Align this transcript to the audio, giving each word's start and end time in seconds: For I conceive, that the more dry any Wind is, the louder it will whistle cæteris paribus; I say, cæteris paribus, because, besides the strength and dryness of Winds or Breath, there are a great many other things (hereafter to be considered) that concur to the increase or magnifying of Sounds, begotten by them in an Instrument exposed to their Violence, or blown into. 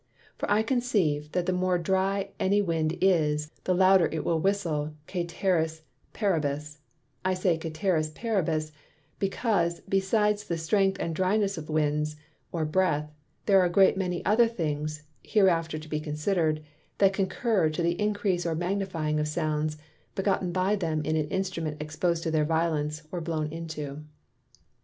For 0.35 0.49
I 0.49 0.63
conceive, 0.63 1.31
that 1.33 1.45
the 1.45 1.53
more 1.53 1.77
dry 1.77 2.31
any 2.39 2.59
Wind 2.59 2.97
is, 3.01 3.51
the 3.65 3.75
louder 3.75 4.09
it 4.11 4.25
will 4.25 4.39
whistle 4.39 4.95
cæteris 5.07 5.81
paribus; 6.11 6.79
I 7.23 7.35
say, 7.35 7.55
cæteris 7.55 8.11
paribus, 8.15 8.71
because, 9.19 9.81
besides 9.81 10.43
the 10.45 10.57
strength 10.57 10.97
and 10.99 11.13
dryness 11.13 11.55
of 11.55 11.69
Winds 11.69 12.15
or 12.51 12.65
Breath, 12.65 13.11
there 13.45 13.59
are 13.61 13.65
a 13.67 13.69
great 13.69 13.95
many 13.95 14.25
other 14.25 14.47
things 14.47 15.03
(hereafter 15.23 15.77
to 15.77 15.87
be 15.87 15.99
considered) 15.99 16.63
that 16.97 17.13
concur 17.13 17.69
to 17.69 17.83
the 17.83 18.01
increase 18.01 18.43
or 18.43 18.55
magnifying 18.55 19.19
of 19.19 19.27
Sounds, 19.27 19.77
begotten 20.15 20.51
by 20.51 20.75
them 20.75 21.03
in 21.05 21.15
an 21.15 21.27
Instrument 21.27 21.79
exposed 21.79 22.23
to 22.23 22.31
their 22.31 22.43
Violence, 22.43 23.03
or 23.11 23.21
blown 23.21 23.45
into. 23.53 24.03